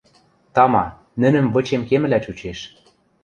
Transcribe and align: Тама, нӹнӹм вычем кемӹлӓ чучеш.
Тама, 0.55 0.85
нӹнӹм 1.21 1.45
вычем 1.53 1.81
кемӹлӓ 1.89 2.19
чучеш. 2.25 2.59